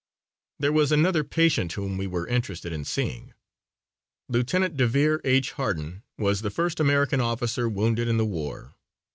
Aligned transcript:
There 0.57 0.71
was 0.71 0.91
another 0.91 1.23
patient 1.23 1.73
whom 1.73 1.95
we 1.95 2.07
were 2.07 2.25
interested 2.27 2.73
in 2.73 2.85
seeing. 2.85 3.35
Lieutenant 4.29 4.75
Devere 4.75 5.21
H. 5.23 5.51
Harden 5.51 6.01
was 6.17 6.41
the 6.41 6.49
first 6.49 6.79
American 6.79 7.21
officer 7.21 7.69
wounded 7.69 8.07
in 8.07 8.17
the 8.17 8.25
war. 8.25 8.73